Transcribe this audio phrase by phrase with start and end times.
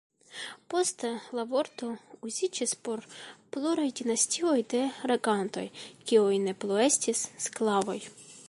[0.73, 1.89] Poste la vorto
[2.29, 3.05] uziĝis por
[3.57, 5.67] pluraj dinastioj de regantoj,
[6.01, 8.01] kiuj ne plu estis sklavoj.